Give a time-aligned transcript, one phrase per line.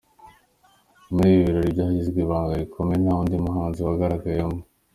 [1.13, 4.59] Muri ibi birori byagizwe ibanga rikomeye nta wundi muhanzi wagaragayemo.